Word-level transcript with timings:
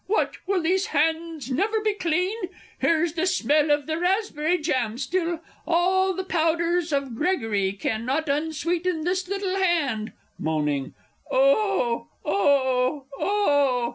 What 0.07 0.37
will 0.47 0.63
these 0.63 0.87
hands 0.87 1.51
never 1.51 1.79
be 1.79 1.93
clean? 1.93 2.35
Here's 2.79 3.13
the 3.13 3.27
smell 3.27 3.69
of 3.69 3.85
the 3.85 3.99
raspberry 3.99 4.57
jam 4.57 4.97
still! 4.97 5.41
All 5.67 6.15
the 6.15 6.23
powders 6.23 6.91
of 6.91 7.15
Gregory 7.15 7.73
cannot 7.73 8.27
unsweeten 8.27 9.03
this 9.03 9.27
little 9.27 9.57
hand... 9.57 10.11
(Moaning.) 10.39 10.95
Oh, 11.29 12.07
oh, 12.25 13.05
oh! 13.19 13.89